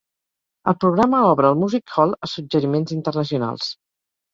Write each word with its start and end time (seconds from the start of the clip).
El 0.73 0.75
programa 0.83 1.21
obre 1.35 1.53
el 1.55 1.61
music-hall 1.67 2.17
a 2.19 2.33
suggeriments 2.35 2.99
internacionals. 3.01 3.75